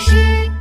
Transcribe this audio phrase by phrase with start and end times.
[0.00, 0.59] 是。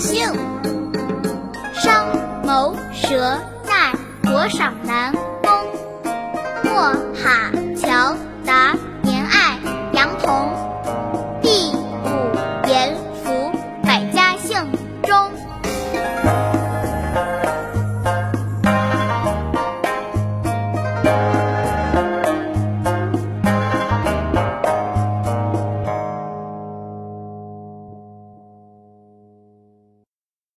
[0.00, 0.32] 姓
[1.74, 2.06] 商
[2.44, 5.50] 谋蛇在国赏南攻
[6.62, 7.97] 过哈桥